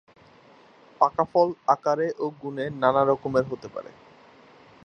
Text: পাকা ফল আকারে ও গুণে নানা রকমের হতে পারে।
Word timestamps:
পাকা 1.01 1.23
ফল 1.31 1.49
আকারে 1.67 2.07
ও 2.19 2.25
গুণে 2.41 2.65
নানা 2.81 3.01
রকমের 3.03 3.45
হতে 3.45 3.67
পারে। 3.67 3.91